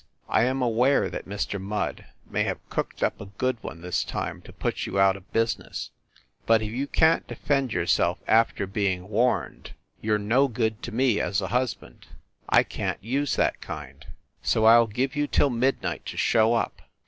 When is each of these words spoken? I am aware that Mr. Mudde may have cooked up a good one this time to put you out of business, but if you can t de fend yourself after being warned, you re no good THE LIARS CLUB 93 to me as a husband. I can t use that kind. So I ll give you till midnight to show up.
I 0.27 0.45
am 0.45 0.63
aware 0.63 1.11
that 1.11 1.27
Mr. 1.29 1.61
Mudde 1.61 2.05
may 2.27 2.41
have 2.45 2.67
cooked 2.71 3.03
up 3.03 3.21
a 3.21 3.27
good 3.27 3.61
one 3.61 3.81
this 3.83 4.03
time 4.03 4.41
to 4.41 4.51
put 4.51 4.87
you 4.87 4.99
out 4.99 5.15
of 5.15 5.31
business, 5.31 5.91
but 6.47 6.63
if 6.63 6.71
you 6.71 6.87
can 6.87 7.19
t 7.19 7.25
de 7.27 7.35
fend 7.35 7.71
yourself 7.71 8.17
after 8.27 8.65
being 8.65 9.09
warned, 9.09 9.75
you 10.01 10.13
re 10.13 10.17
no 10.19 10.47
good 10.47 10.81
THE 10.81 10.89
LIARS 10.89 10.89
CLUB 10.89 10.91
93 10.91 10.91
to 10.91 10.97
me 10.97 11.21
as 11.21 11.41
a 11.41 11.47
husband. 11.49 12.07
I 12.49 12.63
can 12.63 12.97
t 12.97 13.07
use 13.07 13.35
that 13.35 13.61
kind. 13.61 14.07
So 14.41 14.65
I 14.65 14.75
ll 14.77 14.87
give 14.87 15.15
you 15.15 15.27
till 15.27 15.51
midnight 15.51 16.07
to 16.07 16.17
show 16.17 16.55
up. 16.55 16.81